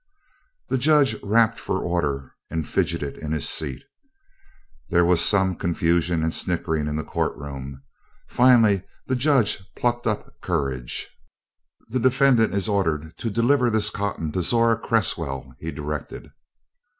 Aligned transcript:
The 0.69 0.79
Judge 0.79 1.15
rapped 1.21 1.59
for 1.59 1.79
order 1.83 2.33
and 2.49 2.67
fidgeted 2.67 3.19
in 3.19 3.33
his 3.33 3.47
seat. 3.47 3.83
There 4.89 5.05
was 5.05 5.23
some 5.23 5.55
confusion 5.55 6.23
and 6.23 6.33
snickering 6.33 6.87
in 6.87 6.95
the 6.95 7.03
courtroom. 7.03 7.83
Finally 8.27 8.81
the 9.05 9.15
Judge 9.15 9.61
plucked 9.75 10.07
up 10.07 10.41
courage: 10.41 11.07
"The 11.89 11.99
defendant 11.99 12.51
is 12.55 12.67
ordered 12.67 13.15
to 13.17 13.29
deliver 13.29 13.69
this 13.69 13.91
cotton 13.91 14.31
to 14.31 14.41
Zora 14.41 14.75
Cresswell," 14.75 15.53
he 15.59 15.69
directed. 15.71 16.31